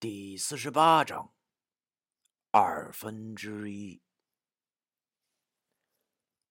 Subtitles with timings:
[0.00, 1.30] 第四十八章
[2.50, 4.00] 二分之一。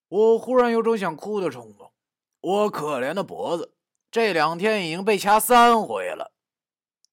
[0.08, 1.92] 我忽然有种想哭的冲动。
[2.42, 3.74] 我可怜的脖子，
[4.12, 6.32] 这两天已经被掐三回了。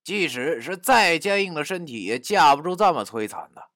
[0.03, 3.71] 即使是再坚硬的身体，也架不住这么摧残的。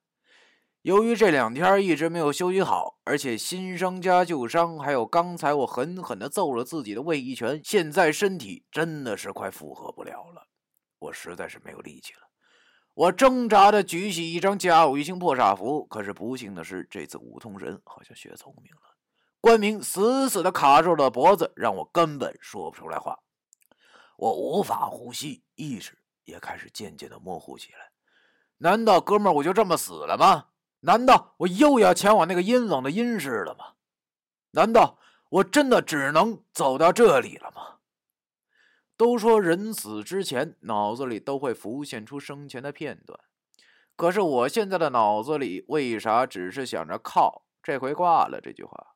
[0.84, 10.48] 由于这两天一直没有休息好，而且新伤加旧伤，还有刚才我狠狠的揍了自己的位一拳，现在身体真的是快负荷不了了。
[11.00, 12.31] 我实在是没有力气了。
[12.94, 18.82] 我挣扎的举起一张甲午一星破煞符，可是不幸的是，这次五通神好像学聪明了，
[19.40, 23.18] 关明死死的卡住了脖子，让我根本说不出来话。
[24.18, 27.92] 我无法呼吸，意识也开始渐渐的模糊起来。
[28.58, 30.48] 难道哥们儿我就这么死了吗？
[30.82, 33.74] 难道我又要前往那个阴冷的阴室了吗？
[34.52, 37.71] 难道我真的只能走到这里了吗？
[39.02, 43.20] 都说人死之前脑子里都会浮现出生前的片段，
[43.96, 48.94] 可是我现在的脑子里为啥只是想着靠这回挂了这句话？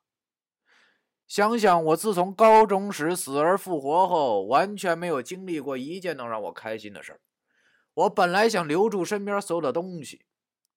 [1.26, 7.20] 想想我自从高中时死而复活后，完全没有经历过一件能让我开心的事儿。
[7.94, 10.24] 我本来想留住身边所有的东西，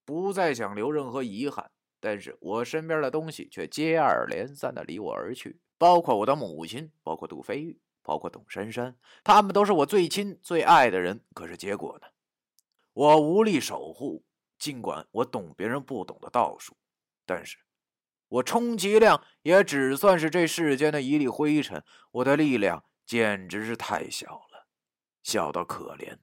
[0.03, 7.79] 不再想留任何遗憾，但是我身边的东西却接二连三的离我而去，包括我的母亲，包括杜飞玉。
[8.09, 11.23] 包括董珊珊，他们都是我最亲最爱的人。
[11.35, 12.07] 可是结果呢？
[12.93, 14.25] 我无力守护。
[14.57, 16.75] 尽管我懂别人不懂的道术，
[17.23, 17.59] 但是
[18.27, 21.83] 我充其量也只算是这世间的一粒灰尘。
[22.09, 24.67] 我的力量简直是太小了，
[25.21, 26.17] 小到可怜，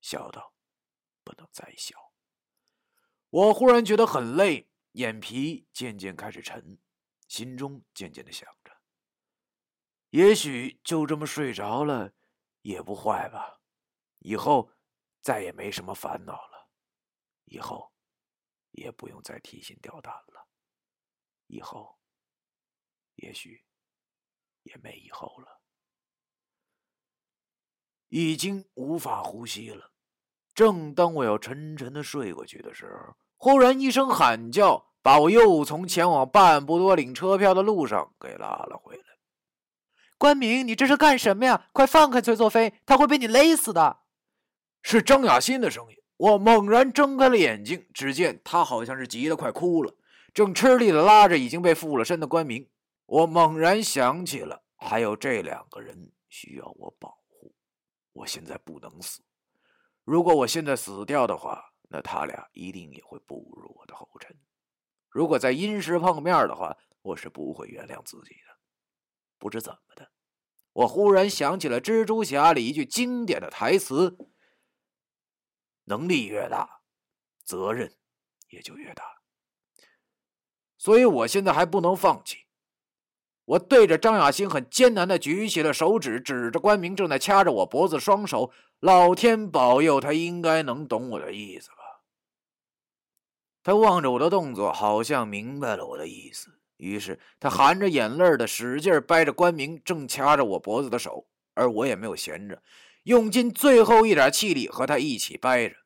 [0.00, 0.54] 小到
[1.24, 1.96] 不能再小。
[3.30, 6.78] 我忽然觉得很累，眼皮渐渐开始沉，
[7.26, 8.48] 心中渐渐的想。
[10.16, 12.10] 也许就这么睡着了，
[12.62, 13.60] 也不坏吧。
[14.20, 14.70] 以后
[15.20, 16.70] 再也没什么烦恼了，
[17.44, 17.92] 以后
[18.70, 20.48] 也不用再提心吊胆了，
[21.48, 21.98] 以后
[23.16, 23.62] 也许
[24.62, 25.60] 也没以后了。
[28.08, 29.92] 已经无法呼吸了。
[30.54, 39.05] 正当我要沉沉的睡过去的时候，忽然一声喊叫，把我又从前往半步多领车票的路上给拉了回来。
[40.18, 41.68] 关明，你这是干什么呀？
[41.72, 43.98] 快放开崔作飞，他会被你勒死的。
[44.82, 45.96] 是张雅欣的声音。
[46.16, 49.94] 我猛然睁开了眼睛，只见他好像是急得快哭了，
[50.32, 52.66] 正吃力的拉着已经被附了身的关明。
[53.04, 57.54] 我猛然想起了，还有这两个人需要我保护。
[58.14, 59.22] 我现在不能死。
[60.04, 64.34] 如果我现在死掉的话，那他俩一定也会步入我的后尘。
[65.10, 68.55] 如果在阴时碰面的话，我是不会原谅自己的。
[69.38, 70.10] 不知怎么的，
[70.72, 74.16] 我忽然想起了蜘蛛侠里一句经典的台词
[75.84, 76.80] ：“能力越大，
[77.44, 77.96] 责任
[78.48, 79.22] 也就越大。”
[80.78, 82.46] 所以，我现在还不能放弃。
[83.44, 88.52] 我对着张雅欣很艰难的举起了手指，指着关明正在掐着我脖子，双手。
[88.80, 92.02] 老天保佑，他应该能懂我的意思吧？
[93.62, 96.60] 他望着我的动作，好像明白了我的意思。
[96.76, 102.62] 于是他含着眼泪的使劲掰着关明正掐着我脖子的手，而我也没有闲着，
[103.04, 105.76] 用尽最后一点气力和他一起掰着。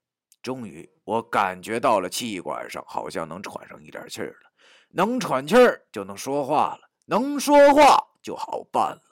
[0.43, 4.51] 终于，我感觉到了气管上好像能喘上一点气儿了，
[4.91, 9.03] 能喘气儿就能说话了，能说话就好办了。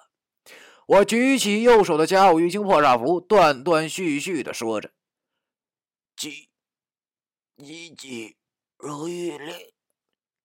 [0.86, 4.90] 我举起右手的甲午玉清破煞符，断断续续的说着
[6.16, 6.48] ：“急，
[7.58, 8.36] 急急
[8.78, 9.54] 如玉令。”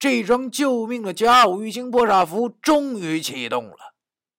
[0.04, 3.96] 这张救命的甲午玉清破煞符终于启动了。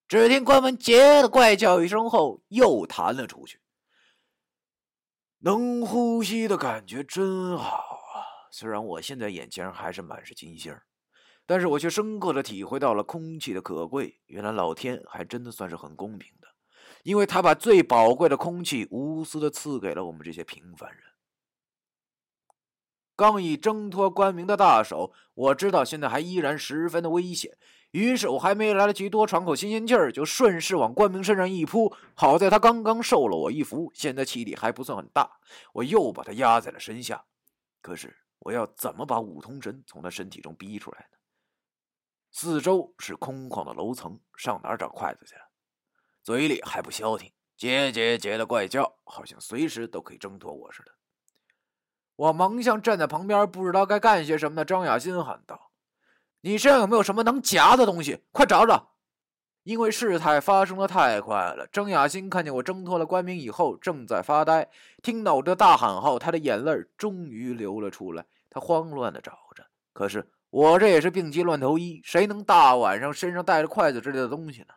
[0.06, 3.60] 只听关文杰的怪叫一声后，又弹了出去。
[5.38, 8.52] 能呼吸的感觉真好啊！
[8.52, 10.76] 虽然我现在眼前还是满是金星，
[11.46, 14.20] 但是我却深刻的体会到了空气的可贵。
[14.26, 16.48] 原来老天还真的算是很公平的，
[17.04, 21.00] 因为他把最宝贵的空气无私的赐给了我们这些平凡人。
[23.16, 27.56] 刚一挣脱关明的大手，我知道现在还依然十分的危险，
[27.92, 31.94] 于是我还没来得及多喘口新鲜气儿，就顺势往关明身上一扑。
[32.14, 35.38] 好在他刚刚受了我一符，现在气力还不算很大，
[35.72, 37.24] 我又把他压在了身下。
[37.80, 41.18] 可是我要怎么把五通神从他身体中逼出来呢？
[42.32, 45.34] 四周是空旷的楼层，上哪找筷子去？
[46.24, 50.90] 嘴里还不消停，结结结的怪叫，好像随时都可以挣脱我似的。
[52.16, 55.70] 我忙向站在旁边不知道该干些什么的张雅欣喊道
[56.42, 58.22] ：“你身上有没有什么能夹的东西？
[58.32, 58.92] 快找找！”
[59.64, 64.68] 因为事态发生的太快了，张雅欣看见我挣脱了官名以后，正在发呆。
[65.02, 68.24] 听到我的大喊后，他的眼泪终于流了出来。
[68.50, 74.74] 他慌乱的找着，可是我这也是病急乱投医，谁能大晚上身上带着筷子之类的东西呢？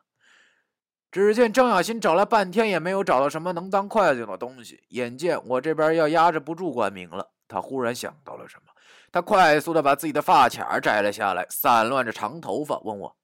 [1.11, 4.83] 只见郑雅欣找了半天也没有找到什么能当筷子用的东西。
[4.89, 8.71] 眼见我这边要压制不住官名了，他忽然想到了什么，
[9.11, 13.17] 他快速的把自己的发卡摘了下来，散乱着长头发，问我。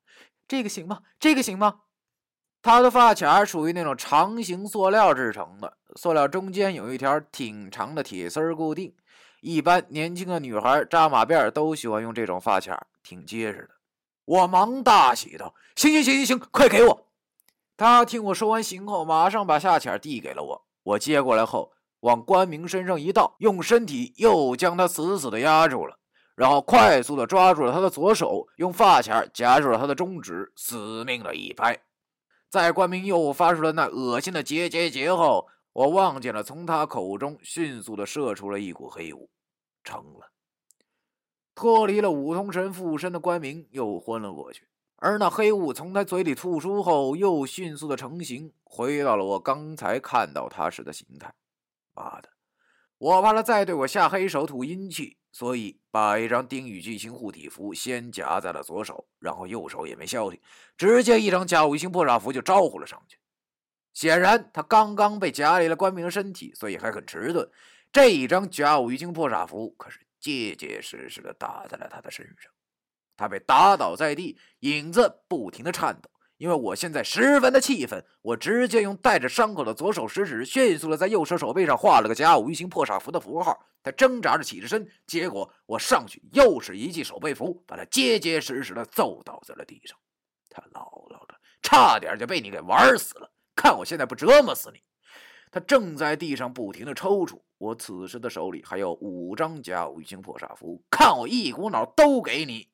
[0.48, 1.00] 这个行吗？
[1.20, 1.82] 这个行吗？
[2.62, 8.96] 他的发卡属于那种长形塑料制成的，塑料中间有一条挺长的铁丝固定。
[9.42, 13.70] 一般年轻的女孩扎马辫都喜欢用这种发卡，挺结实的。
[14.24, 17.08] 我忙大喜道：“行行行行行，快给我！”
[17.76, 20.66] 他听我说完行后，马上把下签递给了我。
[20.84, 21.72] 我接过来后，
[22.02, 25.98] 往关明身上一倒，用身体又将他死死的压住了。
[26.36, 31.80] 然后快速的抓住了他的左手，用发卡夹住了他的中指，死命的一拍。
[32.50, 39.30] 在关明又发出了那恶心的结结结后，我望见了从他口中迅速的射出了一股黑雾，
[39.84, 40.32] 成了。
[41.56, 44.68] 脱离了五通神附身的关明又昏了过去，
[45.04, 51.34] 而那黑雾从他嘴里吐出后，又迅速的成型，回到了我刚才看到他时的形态。
[51.94, 52.30] 妈的！
[53.00, 55.18] 我怕他再对我下黑手吐阴气。
[55.34, 60.40] 所以，把一张丁羽巨星护体符先夹在了左手，然后右手也没消停，
[60.78, 63.18] 直接一张甲午一星破煞符就招呼了上去。
[63.94, 67.50] 显然，他刚刚被夹离了关明的身体，所以还很迟钝。
[67.92, 72.53] 这一张甲午一星破煞符可是结结实实的打在了他的身上，
[73.24, 76.10] 他被打倒在地，影子不停的颤抖。
[76.36, 83.58] 因为我现在十分的气愤，我直接用带着伤口的左手食指迅速的在右手手背上画了个甲午一星破煞符的符号。
[83.82, 89.98] 他挣扎着起着身，结果我上去又是一记手背符，把他结结实实的揍倒在了地上。
[90.50, 93.32] 他姥姥的，差点就被你给玩死了！
[93.56, 94.82] 看我现在不折磨死你！
[95.50, 102.73] 他正在地上不停的抽搐，我此时的手里还有五张甲午一星破煞符，看我一股脑都给你！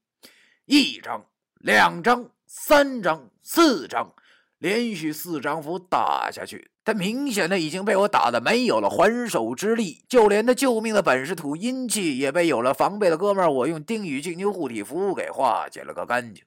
[0.69, 1.25] 一张，
[1.55, 2.29] 两张。
[2.51, 4.11] 三张、四张，
[4.57, 16.43] 连续四张符打下去，他明显的已经被我打的没有了还手之力，就连他救命的本事吐阴气也被有了防备的哥们儿我用丁羽巨牛护体符给化解了个干净。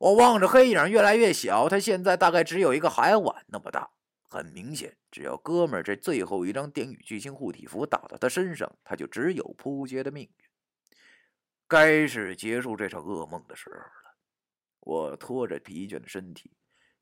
[0.00, 3.88] 我望着黑影越来越小，他现在大概只有一个海碗那么大。
[4.28, 10.43] 很明显，只要哥们儿这最后一张丁羽巨星护体符打到他身上，他就只有扑街的命运。
[11.66, 14.16] 该是结束这场噩梦的时候了。
[14.80, 16.52] 我拖着疲倦的身体，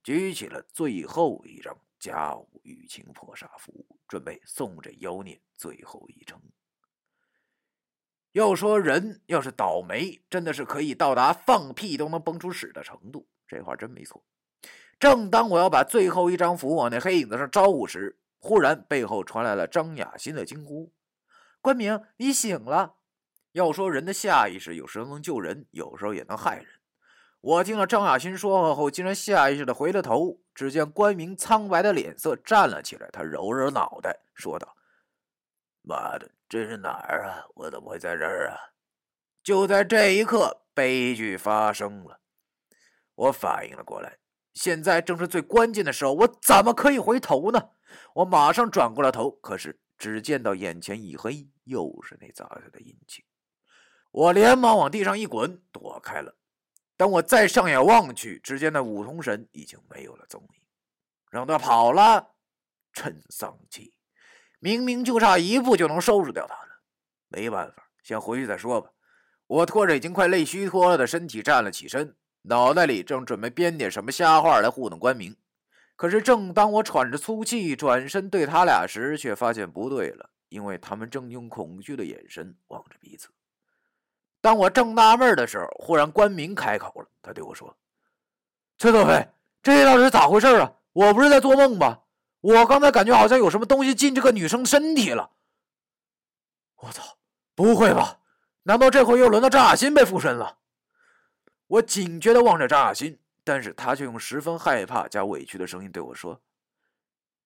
[0.02, 6.40] 举起了最后一张甲午玉清破煞符，准备送这妖孽最后一程。
[8.30, 14.24] 要说人要是倒霉，真的是可以到达放屁都能崩出屎的程度，这话真没错。
[14.98, 20.92] 正当我要把最后一张符往那黑影子上招呼时，忽然背后传来了张雅欣的惊呼
[21.60, 22.94] ：“关明，你醒了！”
[23.52, 26.66] 要说人的下意识有时候能救人，有时候也能害人。
[27.40, 30.40] 我听了张雅欣说话后，竟然下意识的回了头。
[30.54, 34.76] 只见关明苍白的脸色站了起来，他揉揉脑袋，说道
[35.80, 37.46] ：“妈的，这是哪儿啊？
[37.54, 38.56] 我怎么会在这儿啊？”
[39.42, 42.20] 就在这一刻，悲剧发生了。
[43.14, 44.18] 我反应了过来，
[44.52, 47.70] 现在正是最关键的时候，我怎么可以回头呢？
[48.16, 53.24] 我马上转过了头，可是只见到眼前一黑，又是那砸下的阴气。
[54.12, 56.36] 我连忙往地上一滚，躲开了。
[56.96, 60.60] 等我再上眼望去，只见那五通神已经没有了踪影，
[61.30, 62.34] 让他跑了，
[62.92, 63.94] 真丧气！
[64.60, 66.82] 明明就差一步就能收拾掉他了，
[67.28, 68.90] 没办法，先回去再说吧。
[69.46, 75.34] 我拖着已经快累虚脱了的身体站了起身，脑袋里正准备编点什么瞎话来糊弄关明。
[75.96, 83.28] 可是，正当我喘着粗气转身对他俩时，却发现不对了，因为他们正用恐惧的眼神望着彼此。
[84.42, 87.06] 当我正纳闷的时候，忽然关明开口了。
[87.22, 87.74] 他对我说
[88.76, 89.26] ：“崔德飞，
[89.62, 90.72] 这到底是咋回事啊？
[90.92, 92.02] 我不是在做梦吧？
[92.40, 95.30] 我刚才感觉好像有什么东西进这个女生身体了。
[96.78, 97.16] 我操，
[97.54, 98.18] 不会吧？
[98.64, 100.58] 难道这回又轮到张雅欣被附身了？”
[101.68, 106.40] 我警觉的望着张雅欣，但是她却用十分害怕加委屈的声音对我说：“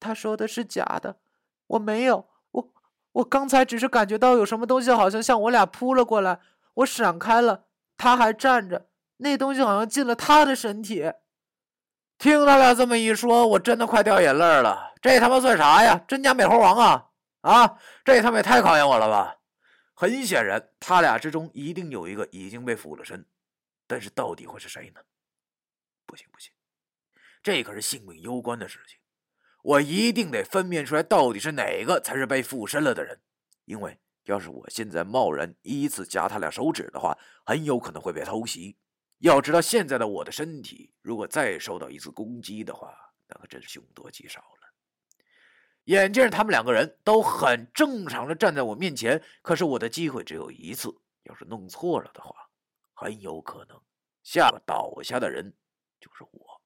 [0.00, 1.18] 他说的是假的，
[1.66, 2.72] 我没有，我
[3.12, 6.40] 我刚才只是感觉到有什么东西好像向我俩扑了过来。”
[6.76, 7.66] 我闪开了，
[7.96, 11.12] 他还站着，那东西好像进了他的身体。
[12.18, 14.94] 听他俩这么一说，我真的快掉眼泪了。
[15.02, 16.02] 这他妈算啥呀？
[16.08, 17.10] 真假美猴王啊！
[17.42, 19.36] 啊，这他妈也太考验我了吧！
[19.94, 23.26] 很显然，他俩之中一定有一个已经被附了身，
[23.86, 25.00] 但是到底会是谁呢？
[26.04, 26.52] 不行不行，
[27.42, 28.98] 这可是性命攸关的事情，
[29.62, 33.20] 我一定得分辨出来到底是哪个才是被附身了的人。
[33.64, 38.76] 因为要是我现在贸然依次夹他俩手指的话，很有可能会被偷袭。
[39.18, 42.94] 要知道现在的我的身体，如果再受到一次攻击的话，
[43.28, 44.74] 那可真是凶多吉少了。
[45.84, 50.92] 眼见着他们两个人都很正常的站在我面前，可是我的机会只有一次，
[51.22, 52.50] 要是弄错了的话，
[52.92, 53.80] 很有可能
[54.24, 55.56] 下个倒下的人
[56.00, 56.60] 就是我。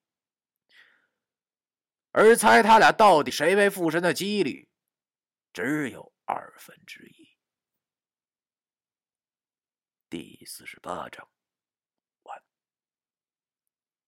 [2.12, 4.70] 而猜他俩到底谁被附身的几率，
[5.52, 7.19] 只有二分之一。
[10.10, 11.28] 第四十八章。